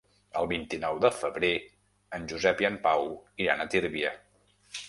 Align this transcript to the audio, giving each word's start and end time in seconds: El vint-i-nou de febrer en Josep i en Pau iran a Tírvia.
El 0.39 0.47
vint-i-nou 0.51 1.01
de 1.03 1.11
febrer 1.17 1.51
en 2.19 2.25
Josep 2.33 2.65
i 2.65 2.71
en 2.71 2.81
Pau 2.89 3.13
iran 3.47 3.63
a 3.67 3.73
Tírvia. 3.75 4.19